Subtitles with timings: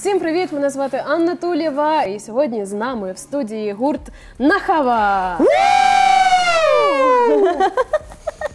[0.00, 0.52] Всім привіт!
[0.52, 4.00] Мене звати Анна Тулєва, і сьогодні з нами в студії гурт
[4.38, 5.38] Нахава.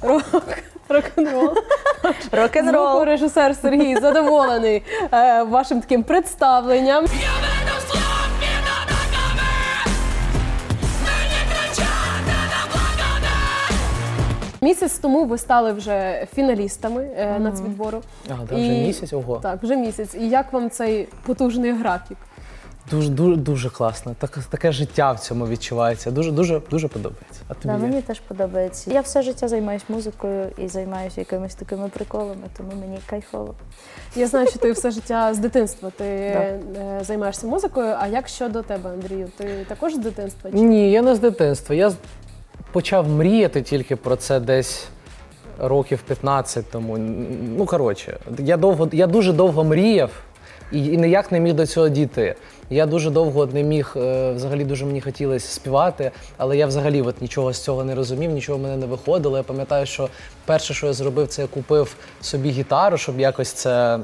[0.01, 0.23] Рок,
[0.89, 1.53] рок-н-рол.
[2.31, 3.03] Рок-н-рол.
[3.03, 7.05] Режисер Сергій задоволений е, вашим таким представленням.
[14.65, 18.01] Місяць тому ви стали вже фіналістами е, нацвідбору.
[18.29, 19.13] А, да, вже місяць?
[19.13, 19.35] Ого.
[19.37, 20.15] Так, вже місяць.
[20.15, 22.17] І як вам цей потужний графік?
[22.91, 24.15] Дуже дуже дуже класно.
[24.19, 26.11] Так, таке життя в цьому відчувається.
[26.11, 27.41] Дуже дуже дуже подобається.
[27.47, 27.81] А тобі Да, як?
[27.81, 28.91] мені теж подобається.
[28.93, 33.53] Я все життя займаюся музикою і займаюся якимись такими приколами, тому мені кайфово.
[34.15, 36.79] Я знаю, що ти все життя з дитинства ти Да.
[36.79, 37.95] е, займаєшся музикою.
[37.99, 39.27] А як щодо тебе, Андрію?
[39.37, 40.51] Ти також з дитинства?
[40.51, 40.57] Чи?
[40.57, 41.75] Ні, я не з дитинства.
[41.75, 41.95] Я з-
[42.75, 44.87] почав мріяти тільки про це десь
[45.59, 46.97] років 15 тому.
[47.57, 50.09] Ну коротше, я довго, я дуже довго мріяв
[50.71, 52.35] і, і ніяк не міг до цього дійти.
[52.69, 57.21] Я дуже довго не міг, е, взагалі дуже мені хотілося співати, але я взагалі от
[57.21, 59.37] нічого з цього не розумів, нічого в мене не виходило.
[59.37, 60.09] Я пам'ятаю, що
[60.45, 63.99] перше, що я зробив, це я купив собі гітару, щоб якось це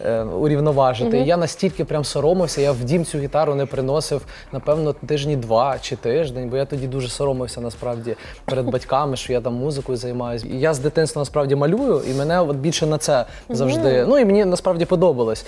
[0.00, 1.18] е, урівноважити.
[1.18, 5.78] І я настільки прям соромився, я в дім цю гітару не приносив, напевно, тижні два
[5.80, 10.46] чи тиждень, бо я тоді дуже соромився насправді перед батьками, що я там музикою займаюся.
[10.46, 14.06] І я з дитинства насправді малюю, і мене от більше на це завжди.
[14.08, 15.44] Ну і мені насправді подобалось.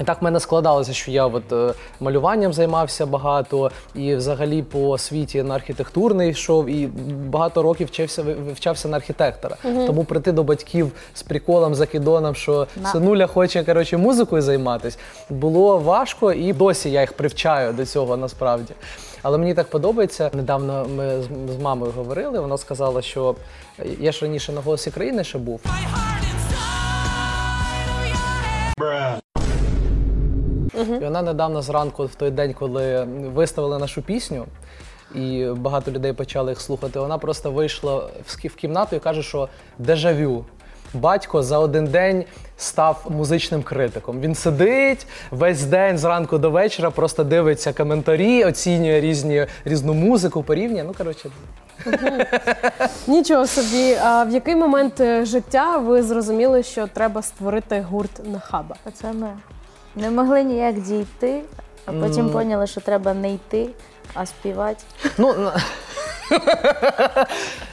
[0.00, 4.88] І так в мене складалося, що я от, е, малюванням займався багато, і взагалі по
[4.88, 6.86] освіті на архітектурний йшов, і
[7.26, 9.56] багато років вчився, вивчався на архітектора.
[9.86, 12.92] Тому прийти до батьків з приколом, закидоном, що На.
[12.92, 14.98] синуля хоче коротше, музикою займатися,
[15.30, 18.74] було важко, і досі я їх привчаю до цього насправді.
[19.22, 20.30] Але мені так подобається.
[20.34, 22.40] Недавно ми з- з мамою говорили.
[22.40, 23.34] Вона сказала, що
[24.00, 25.60] я ж раніше на голосі країни ще був.
[30.76, 34.46] І вона недавно зранку, в той день, коли виставили нашу пісню,
[35.14, 39.48] і багато людей почали їх слухати, вона просто вийшла в кімнату і каже, що
[39.78, 40.44] дежавю.
[40.94, 42.24] Батько за один день
[42.56, 44.20] став музичним критиком.
[44.20, 50.84] Він сидить весь день зранку до вечора, просто дивиться коментарі, оцінює різні, різну музику, порівнює.
[50.84, 51.30] Ну, коротше,
[53.06, 53.94] Нічого собі.
[53.94, 58.76] А в який момент е, життя ви зрозуміли, що треба створити гурт Нахаба?
[58.86, 59.28] Оце ми
[59.96, 61.42] не могли ніяк дійти,
[61.86, 63.68] а потім поняли, що треба не йти,
[64.14, 64.84] а співати.
[65.18, 65.60] Ну, на-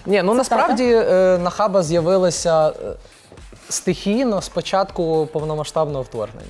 [0.05, 2.73] Ні, ну насправді е, нахаба з'явилася е,
[3.69, 6.49] стихійно з початку повномасштабного вторгнення.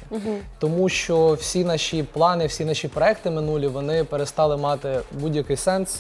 [0.60, 6.00] Тому що всі наші плани, всі наші проекти минулі, вони перестали мати будь-який сенс.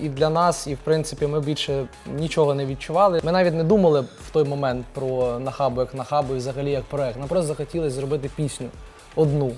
[0.00, 1.86] І для нас, і в принципі, ми більше
[2.18, 3.20] нічого не відчували.
[3.24, 7.18] Ми навіть не думали в той момент про нахабу як нахабу і взагалі як проект.
[7.18, 8.68] Нам просто захотілося зробити пісню
[9.16, 9.52] одну.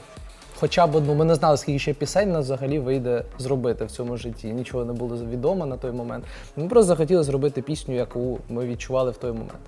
[0.60, 1.14] Хоча б одну.
[1.14, 4.46] Ми не знали, скільки ще пісень нас взагалі вийде зробити в цьому житті.
[4.46, 6.24] Нічого не було відомо на той момент.
[6.56, 9.60] Ми просто захотіли зробити пісню, яку ми відчували в той момент.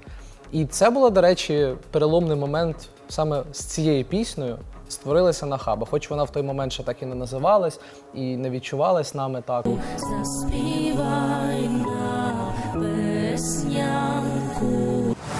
[0.52, 2.76] І це було, до речі, переломний момент
[3.08, 4.58] саме з цією піснею.
[4.88, 7.80] Створилася на хаба, хоч вона в той момент ще так і не називалась
[8.14, 9.66] і не відчувалась нами так.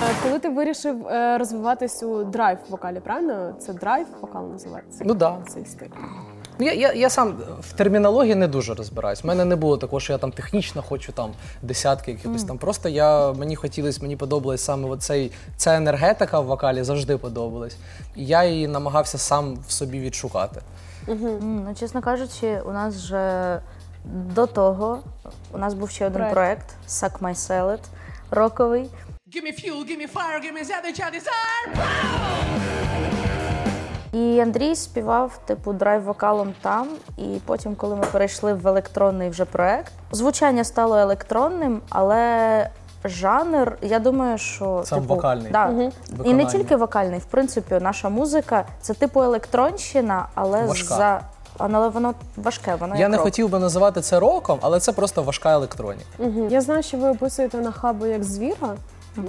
[0.02, 3.54] Е, Коли ти вирішив е, розвиватись у драйв вокалі, правильно?
[3.58, 5.04] Це драйв вокал називається?
[5.06, 5.38] Ну да.
[5.48, 5.88] Цей стиль.
[6.58, 9.24] Ну, Я, я, я сам в термінології не дуже розбираюсь.
[9.24, 11.32] У мене не було такого, що я там технічно хочу там
[11.62, 12.58] десятки якихось там.
[12.58, 17.76] Просто я мені хотілось, мені подобалась саме оцей, ця енергетика в вокалі завжди подобалась.
[18.16, 20.60] І я її намагався сам в собі відшукати.
[21.08, 23.60] М, Ну, чесно кажучи, у нас же
[24.04, 24.98] до того
[25.52, 26.34] у нас був ще один Проект.
[26.34, 27.80] проект Suck My Salad
[28.30, 28.90] роковий.
[29.34, 30.62] Give me fuel, give me fire, give me.
[34.12, 36.88] І Андрій співав типу драйв вокалом там.
[37.16, 42.70] І потім, коли ми перейшли в електронний вже проект, звучання стало електронним, але
[43.04, 45.52] жанр, я думаю, що Сам типу, вокальний.
[45.52, 45.68] Да.
[45.68, 46.44] І не Виконання.
[46.44, 50.94] тільки вокальний, в принципі, наша музика це типу електронщина, але Важка.
[50.94, 51.20] за
[51.58, 53.24] але воно важке, воно Я як не рок.
[53.24, 56.06] хотів би називати це роком, але це просто важка електроніка.
[56.50, 58.76] Я знаю, що ви описуєте Нахабу як звіра.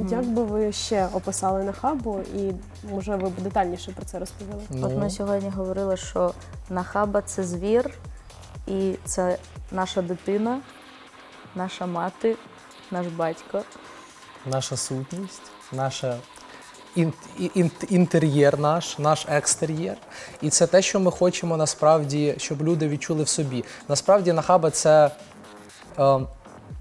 [0.10, 2.52] Як би ви ще описали Нахабу, і
[2.92, 4.62] може ви б детальніше про це розповіли?
[4.82, 6.34] От ми сьогодні говорили, що
[6.70, 7.94] нахаба це звір,
[8.68, 9.38] і це
[9.72, 10.62] наша дитина,
[11.56, 12.36] наша мати,
[12.92, 13.62] наш батько.
[14.46, 15.42] наша сутність,
[15.74, 16.18] наша
[16.96, 17.14] ін,
[17.54, 19.98] ін, інтер'єр наш, наш екстер'єр.
[20.42, 23.64] І це те, що ми хочемо насправді, щоб люди відчули в собі.
[23.88, 25.12] Насправді нахаба це.
[26.00, 26.20] Е,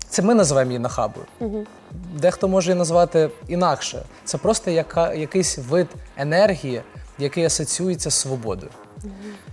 [0.08, 1.26] це ми називаємо її нахабою.
[1.92, 4.02] Дехто може її назвати інакше.
[4.24, 6.82] Це просто яка, якийсь вид енергії,
[7.18, 8.70] який асоціюється з свободою.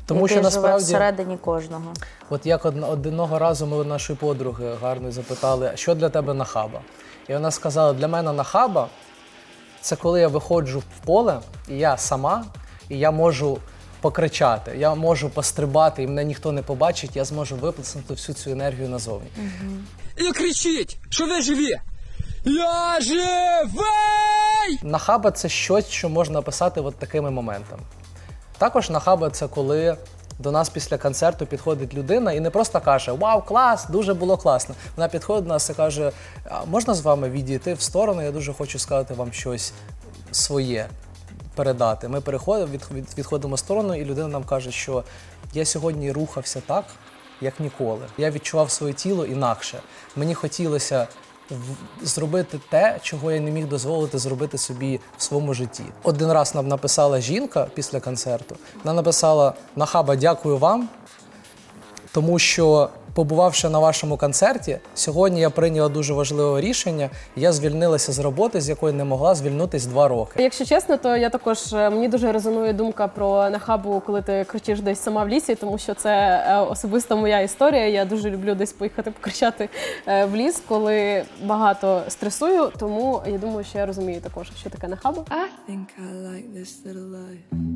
[0.05, 1.93] Тому який що живе всередині кожного.
[2.29, 6.81] от як одно- одного разу ми у нашої подруги гарно запитали, що для тебе нахаба?
[7.27, 8.87] І вона сказала: для мене нахаба
[9.81, 11.39] це коли я виходжу в поле,
[11.69, 12.45] і я сама,
[12.89, 13.57] і я можу
[14.01, 18.89] покричати, я можу пострибати, і мене ніхто не побачить, я зможу виплеснути всю цю енергію
[18.89, 19.27] назовні.
[20.17, 21.75] І кричіть, що ви живі!
[22.45, 24.79] Я живий!
[24.83, 27.81] Нахаба це щось, що можна описати от такими моментами.
[28.57, 29.97] Також нахаба це коли
[30.39, 34.75] до нас після концерту підходить людина і не просто каже Вау, клас, дуже було класно.
[34.95, 36.11] Вона підходить до нас і каже:
[36.49, 38.21] «А можна з вами відійти в сторону?
[38.21, 39.73] Я дуже хочу сказати вам щось
[40.31, 40.87] своє.
[41.55, 42.07] Передати.
[42.07, 45.03] Ми переходимо, від, від- відходимо в сторону, і людина нам каже, що
[45.53, 46.85] я сьогодні рухався так,
[47.41, 48.01] як ніколи.
[48.17, 49.79] Я відчував своє тіло інакше.
[50.15, 51.07] Мені хотілося
[52.01, 55.83] зробити те, чого я не міг дозволити зробити собі в своєму житті.
[56.03, 58.55] Один раз нам написала жінка після концерту.
[58.83, 60.89] Вона написала: Нахаба, дякую вам,
[62.11, 67.09] тому що, побувавши на вашому концерті, сьогодні я прийняла дуже важливе рішення.
[67.35, 70.43] Я звільнилася з роботи, з якої не могла звільнитись два роки.
[70.43, 74.79] Якщо чесно, то я також е, мені дуже резонує думка про нахабу, коли ти кричиш
[74.79, 76.09] десь сама в лісі, тому що це
[76.47, 77.87] е, особисто моя історія.
[77.87, 79.69] Я дуже люблю десь поїхати покричати
[80.07, 82.71] е, в ліс, коли багато стресую.
[82.79, 85.21] Тому я думаю, що я розумію також, що таке нахаба.
[85.21, 87.74] I think I like this little life.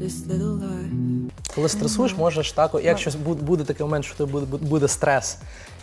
[0.00, 0.90] This little life.
[1.54, 5.38] Коли стресуєш, можеш так, якщо бу- буде такий момент, що тебе буде, буде стрес,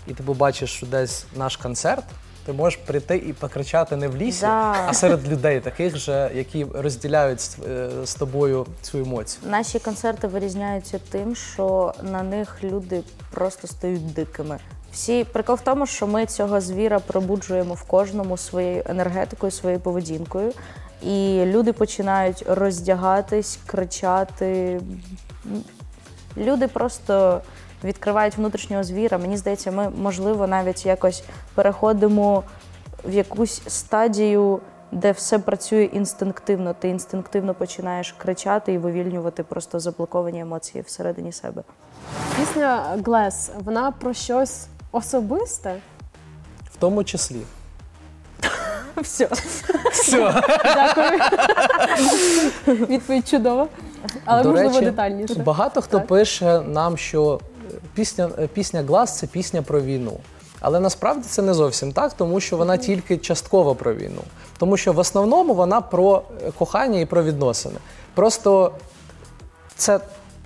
[0.08, 2.04] і ти побачиш що десь наш концерт,
[2.46, 4.76] ти можеш прийти і покричати не в лісі, Да.
[4.88, 9.52] а серед людей, таких же, які розділяють з- е, з тобою цю емоцію.
[9.52, 14.58] Наші концерти вирізняються тим, що на них люди просто стають дикими.
[14.94, 20.52] Всі прикол в тому, що ми цього звіра пробуджуємо в кожному своєю енергетикою, своєю поведінкою.
[21.02, 24.82] І люди починають роздягатись, кричати.
[26.38, 27.42] Люди просто
[27.84, 29.18] відкривають внутрішнього звіра.
[29.18, 31.24] Мені здається, ми, можливо, навіть якось
[31.56, 32.44] переходимо
[33.06, 34.60] в якусь стадію,
[34.92, 36.74] де все працює інстинктивно.
[36.74, 41.64] Ти інстинктивно починаєш кричати і вивільнювати просто заблоковані емоції всередині себе.
[42.40, 45.76] Пісня Глес, вона про щось особисте.
[46.72, 47.42] В тому числі.
[49.02, 49.30] Все,
[49.92, 50.42] Все.
[50.64, 51.20] дякую.
[52.68, 53.68] Відповідь чудова,
[54.26, 55.36] але До можливо речі, детальніше.
[55.36, 56.08] Багато хто Так.
[56.08, 57.40] пише нам, що
[57.94, 60.18] пісня, пісня Глас це пісня про війну.
[60.60, 64.22] Але насправді це не зовсім так, тому що вона тільки частково про війну.
[64.58, 66.22] Тому що в основному вона про
[66.58, 67.76] кохання і про відносини.
[68.14, 68.72] Просто
[69.76, 70.00] це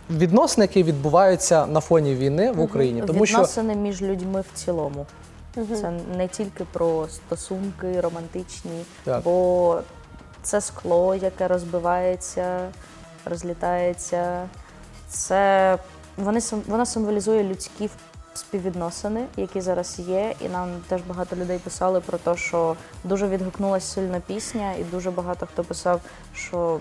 [0.09, 3.03] відносини, які відбуваються на фоні війни в Україні.
[3.07, 5.05] Тому що Відносини між людьми в цілому.
[5.55, 9.23] Це не тільки про стосунки романтичні, Так.
[9.23, 9.79] бо
[10.43, 12.69] це скло, яке розбивається,
[13.25, 14.49] розлітається.
[15.09, 15.77] Це
[16.17, 17.89] вони вона символізує людські
[18.33, 20.35] співвідносини, які зараз є.
[20.41, 25.11] І нам теж багато людей писали про те, що дуже відгукнулася сильна пісня, і дуже
[25.11, 26.01] багато хто писав,
[26.35, 26.79] що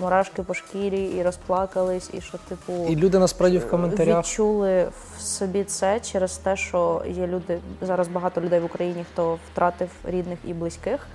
[0.00, 5.20] мурашки по шкірі і розплакались, і що типу і люди насправді в коментарях відчули в
[5.20, 10.38] собі це через те, що є люди зараз багато людей в Україні, хто втратив рідних
[10.44, 11.06] і близьких.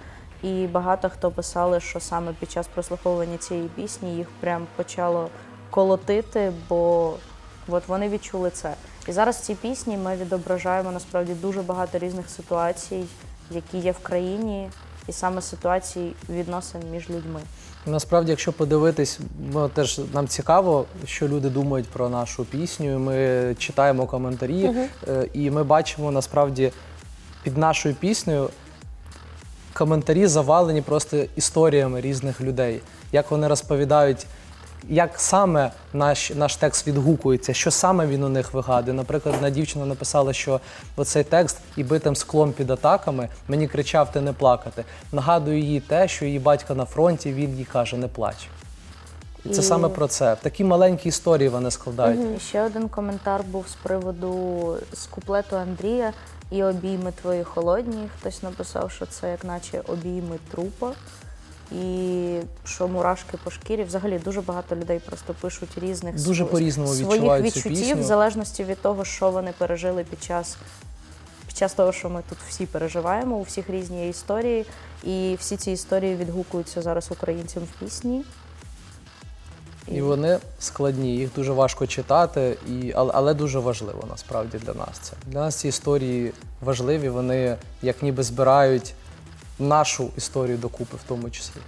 [0.43, 5.29] І багато хто писали, що саме під час прослуховування цієї пісні їх прям почало
[5.69, 7.13] колотити, бо
[7.67, 8.73] от вони відчули це.
[9.07, 13.05] І зараз в цій пісні ми відображаємо насправді дуже багато різних ситуацій,
[13.51, 14.69] які є в країні,
[15.07, 17.39] і саме ситуацій відносин між людьми.
[17.85, 19.19] Насправді, якщо подивитись,
[19.53, 22.99] ми теж нам цікаво, що люди думають про нашу пісню.
[22.99, 24.71] Ми читаємо коментарі,
[25.07, 26.71] е, і ми бачимо насправді
[27.43, 28.49] під нашою піснею
[29.73, 32.81] коментарі завалені просто історіями різних людей,
[33.11, 34.25] як вони розповідають.
[34.89, 38.93] Як саме наш, наш текст відгукується, що саме він у них вигадує.
[38.97, 40.59] Наприклад, одна дівчина написала, що
[40.95, 44.85] оцей текст і битим склом під атаками мені кричав ти не плакати.
[45.11, 48.47] Нагадує їй те, що її батько на фронті, він їй каже, не плач.
[49.45, 50.35] І це І- саме про це.
[50.35, 52.37] Такі маленькі історії вони складають.
[52.37, 56.13] І ще один коментар був з приводу з куплету Андрія
[56.51, 58.09] і обійми твої холодні.
[58.19, 60.91] Хтось написав, що це як наче обійми трупа.
[61.71, 63.83] І що мурашки по шкірі.
[63.83, 68.81] Взагалі дуже багато людей просто пишуть різних Дуже св- по-різному своїх відчуттів, в залежності від
[68.81, 70.57] того, що вони пережили під час,
[71.47, 73.35] під час того, що ми тут всі переживаємо.
[73.35, 74.65] У всіх різні історії,
[75.03, 78.23] і всі ці історії відгукуються зараз українцям в пісні.
[79.87, 84.99] І вони складні, їх дуже важко читати, і, але, але дуже важливо насправді для нас
[85.01, 85.13] це.
[85.27, 88.93] Для нас ці історії важливі, вони як ніби збирають
[89.59, 91.61] нашу історію докупи в тому числі.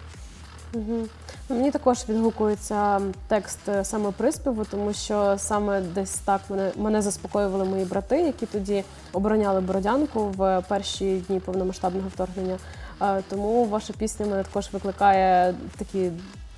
[1.49, 7.01] Ну, Мені також відгукується текст е, саме приспіву, тому що саме десь так мене, мене
[7.01, 8.83] заспокоювали мої брати, які тоді
[9.13, 12.57] обороняли Бородянку в перші дні повномасштабного вторгнення.
[13.01, 16.11] Е, Тому ваша пісня мене також викликає такі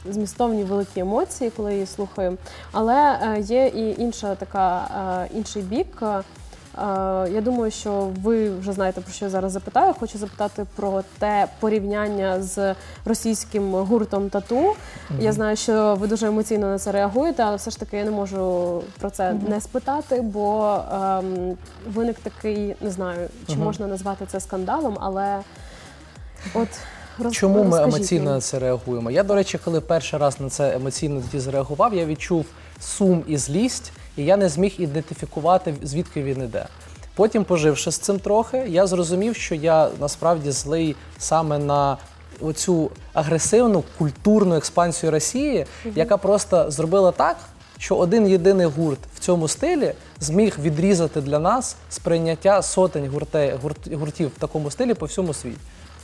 [0.10, 2.38] змістовні великі емоції, коли її слухаю.
[2.72, 6.04] Але е, є і інша така інший бік.
[6.77, 6.82] Е,
[7.32, 9.94] Я думаю, що ви вже знаєте про що я зараз запитаю.
[10.00, 12.75] Хочу запитати про те порівняння з
[13.06, 14.74] російським гуртом тату.
[15.20, 18.12] Я знаю, що ви дуже емоційно на це реагуєте, але все ж таки я не
[18.12, 21.58] можу про це не спитати, бо ем,
[21.94, 25.39] виник такий, не знаю, чи можна назвати це скандалом, але
[26.53, 26.68] от
[27.20, 28.36] роз, Чому ми розкажіть емоційно мені.
[28.36, 29.12] на це реагуємо?
[29.12, 32.46] Я, до речі, коли перший раз на це емоційно тоді зреагував, я відчув
[32.80, 36.65] сум і злість, і я не зміг ідентифікувати, звідки він іде.
[37.15, 41.98] Потім, поживши з цим трохи, я зрозумів, що я насправді злий саме на
[42.41, 45.65] оцю агресивну культурну експансію Росії,
[45.96, 47.38] яка просто зробила так,
[47.77, 53.93] що один єдиний гурт в цьому стилі зміг відрізати для нас сприйняття сотень гурте, гурт,
[53.93, 55.58] гуртів в такому стилі по всьому світі.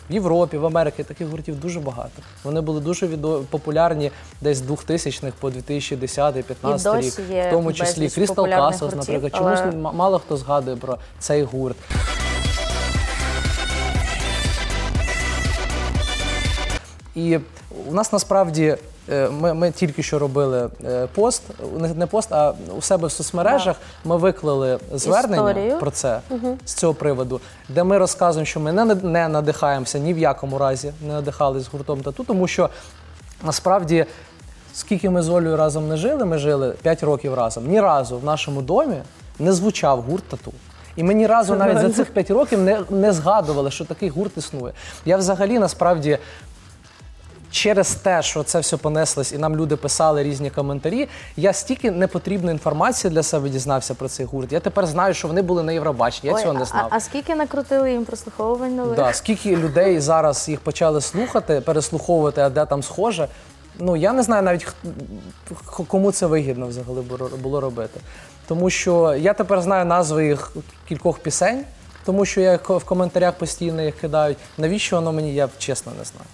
[0.09, 2.21] В Європі, в Америці таких гуртів дуже багато.
[2.43, 3.41] Вони були дуже відо...
[3.49, 4.11] популярні
[4.41, 7.19] десь з 2000-х по 2010-2015 рік.
[7.47, 9.31] в тому числі Крістал Crystal Castles, наприклад.
[9.35, 11.77] але- Чомусь мало хто згадує про цей гурт.
[17.15, 17.39] І
[17.87, 18.77] у нас насправді
[19.31, 21.43] ми, ми тільки що робили е, пост,
[21.95, 23.75] не- пост, а у себе в соцмережах
[24.05, 25.79] ми виклали звернення Історію.
[25.79, 26.19] про це
[26.65, 30.93] з цього приводу, де ми розказуємо, що ми не, не надихаємося ні в якому разі,
[31.07, 32.69] не надихались гуртом тату, тому що
[33.43, 34.05] насправді.
[34.73, 37.67] Скільки ми з Олею разом не жили, ми жили 5 років разом.
[37.67, 38.95] Ні разу в нашому домі
[39.39, 40.53] не звучав гурт тату.
[40.95, 44.37] І ми ні разу навіть за цих 5 років не, не згадували, що такий гурт
[44.37, 44.73] існує.
[45.05, 46.17] Я взагалі насправді
[47.51, 52.53] через те, що це все понеслось, і нам люди писали різні коментарі, я стільки непотрібної
[52.53, 54.51] інформації для себе дізнався про цей гурт.
[54.51, 56.29] Я тепер знаю, що вони були на Євробаченні.
[56.29, 56.87] Я Ой, цього не знав.
[56.91, 58.95] А, а скільки накрутили їм прослуховувань нових?
[58.95, 63.27] Да, скільки людей зараз їх почали слухати, переслуховувати, а де там схоже.
[63.79, 64.67] Ну я не знаю навіть
[65.87, 66.99] кому це вигідно взагалі
[67.41, 67.99] було- робити.
[68.47, 70.51] Тому що я тепер знаю назви їх
[70.87, 71.63] кількох пісень,
[72.05, 74.37] тому що я в коментарях постійно їх кидають.
[74.57, 76.25] Навіщо воно мені, я чесно не знаю.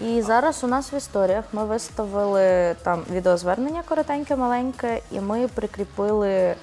[0.00, 6.54] І зараз у нас в історіях ми виставили там відеозвернення коротеньке, маленьке, і ми прикріпили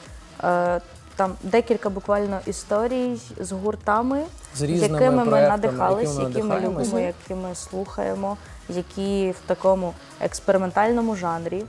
[0.44, 0.82] е,
[1.16, 4.24] там декілька буквально історій з гуртами,
[4.56, 8.38] З якими ми надихались, які ми любимо, які ми слухаємо,
[8.70, 11.64] які в такому експериментальному жанрі.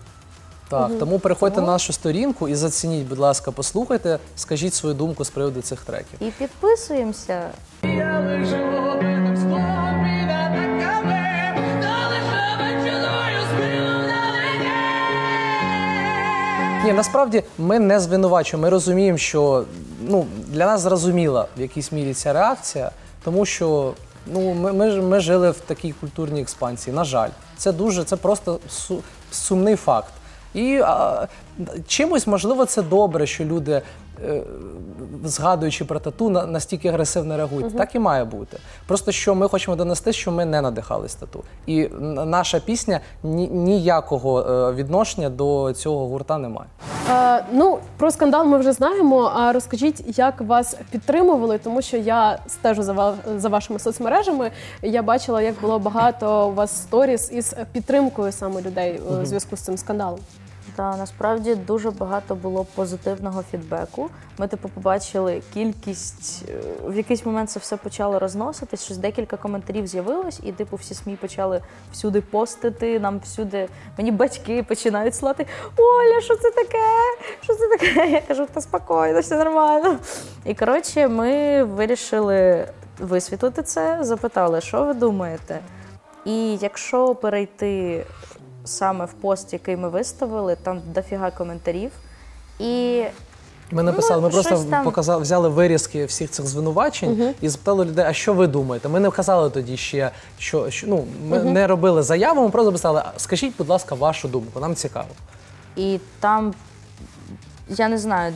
[0.68, 5.30] Так, тому переходьте на нашу сторінку і зацініть, будь ласка, послухайте, скажіть свою думку з
[5.30, 6.22] приводу цих треків.
[6.22, 7.50] І підписуємося.
[7.82, 9.25] Я лише
[16.86, 18.62] Ні, насправді ми не звинувачуємо.
[18.62, 19.64] Ми розуміємо, що
[20.08, 22.90] ну, для нас зрозуміла в якійсь мірі ця реакція,
[23.24, 23.92] тому що
[24.26, 26.96] ну, ми, ми, ми жили в такій культурній експансії.
[26.96, 30.12] На жаль, це дуже, це просто су, сумний факт.
[30.56, 31.26] І а,
[31.86, 33.82] чимось, можливо, це добре, що люди,
[34.24, 34.40] е,
[35.24, 37.76] згадуючи про тату, на, настільки агресивно реагують.
[37.76, 38.58] Так і має бути.
[38.86, 41.42] Просто що ми хочемо донести, що ми не надихались тату.
[41.66, 41.88] І
[42.26, 46.66] наша пісня ні, ніякого е, відношення до цього гурта не має.
[47.10, 49.32] Е, ну, про скандал ми вже знаємо.
[49.36, 54.50] А розкажіть, як вас підтримували, тому що я стежу за, ва- за вашими соцмережами.
[54.82, 59.56] Я бачила, як було багато у вас сторіс із підтримкою саме людей е, у зв'язку
[59.56, 60.18] з цим скандалом.
[60.76, 64.10] Та насправді дуже багато було позитивного фідбеку.
[64.38, 68.84] Ми типу побачили кількість е, в якийсь момент це все почало розноситись.
[68.84, 71.60] Щось декілька коментарів з'явилось, і типу всі СМІ почали
[71.92, 73.00] всюди постити.
[73.00, 73.68] Нам всюди
[73.98, 76.84] мені батьки починають слати Оля, що це таке?
[77.40, 78.10] Що це таке?
[78.10, 79.98] Я кажу, та спокійно, все нормально.
[80.44, 82.68] І коротше, ми вирішили
[82.98, 85.60] висвітлити це, запитали, що ви думаєте?
[86.24, 88.04] І якщо перейти
[88.66, 91.90] саме в пост, який ми виставили, там дофіга коментарів.
[92.58, 93.02] І
[93.70, 94.84] Ми написали, ми Ну, щось просто там.
[94.84, 98.88] показали, взяли вирізки всіх цих звинувачень і запитали людей, а що ви думаєте?
[98.88, 103.02] Ми не казали тоді ще, що, що ну, ми не робили заяву, ми просто писали,
[103.16, 105.08] скажіть, будь ласка, вашу думку, нам цікаво.
[105.76, 106.54] І там,
[107.68, 108.32] я не знаю,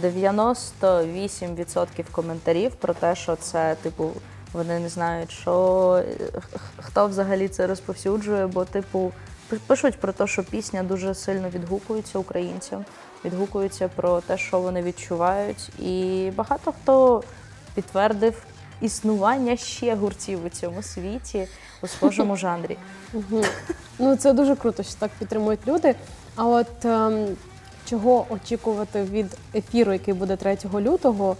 [0.83, 4.11] 98% коментарів про те, що це, типу,
[4.53, 6.41] вони не знають, що е,
[6.77, 9.13] хто взагалі це розповсюджує, бо, типу,
[9.59, 12.85] пишуть про те, що пісня дуже сильно відгукується українцям,
[13.25, 15.71] відгукується про те, що вони відчувають.
[15.79, 17.23] І багато хто
[17.75, 18.35] підтвердив
[18.81, 21.49] існування ще гуртів у цьому світі
[21.83, 22.77] у схожому жанрі.
[23.99, 25.95] Ну це дуже круто, що так підтримують люди.
[26.37, 27.37] А от ем,
[27.85, 31.37] чого очікувати від ефіру, який буде 3 лютого?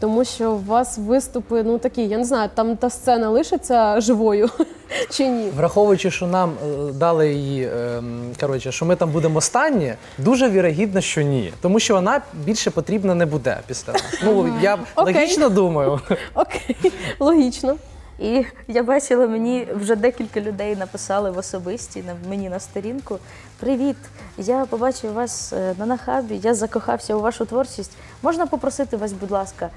[0.00, 4.50] Тому що у вас виступи, ну такі, я не знаю, там та сцена лишиться живою
[5.10, 5.50] чи ні?
[5.56, 8.02] Враховуючи, що нам е, дали її, е,
[8.40, 11.52] коротше, що ми там будемо останні, дуже вірогідно, що ні.
[11.60, 14.02] Тому що вона більше потрібна не буде після нас.
[14.24, 15.14] Ну, я Окей.
[15.14, 16.00] логічно думаю.
[16.34, 17.76] Окей, логічно.
[18.18, 23.18] І я бачила, мені вже декілька людей написали в особисті мені на сторінку.
[23.60, 23.96] Привіт!
[24.38, 27.92] Я побачив вас е, на нахабі, я закохався у вашу творчість.
[28.22, 29.70] Можна попросити вас, будь ласка,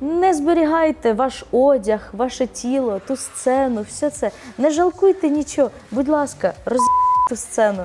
[0.00, 4.30] не зберігайте ваш одяг, ваше тіло, ту сцену, все це.
[4.58, 5.70] Не жалкуйте нічого.
[5.90, 6.80] Будь ласка, роз
[7.28, 7.84] ту сцену.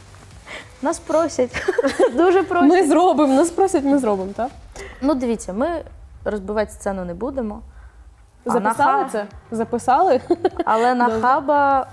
[0.82, 1.50] Нас просять,
[2.12, 2.70] дуже просять.
[2.70, 4.50] Ми зробимо, нас просять, ми зробимо, так?
[5.02, 5.68] Ну, дивіться, ми
[6.24, 7.62] розбивати сцену не будемо.
[8.52, 9.26] Записали це?
[9.50, 10.20] Записали?
[10.64, 11.86] Але на хаба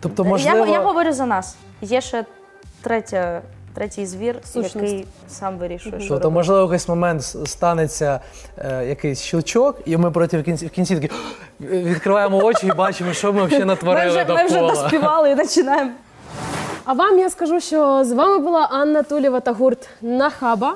[0.00, 1.56] Тобто, можливо, Я, я говорю за нас.
[1.80, 2.24] Є ще
[2.82, 3.42] третя,
[3.74, 4.74] третій звір, Сущність.
[4.76, 6.28] який сам вирішує, що Тобто, робити.
[6.34, 8.20] можливо, в якийсь момент станеться
[8.58, 11.14] е, якийсь щелчок, і ми проти в кінці в кінці такі
[11.60, 15.90] відкриваємо очі і бачимо, що ми взагалі Ми натворили вже, ми вже доспівали і починаємо.
[16.84, 20.74] А вам я скажу, що з вами була Анна Тулєва та гурт Нахаба.